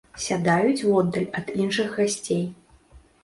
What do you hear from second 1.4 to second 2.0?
ад іншых